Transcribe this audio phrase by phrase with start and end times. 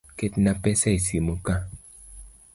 [0.19, 1.55] Ketna pesa e simu ka.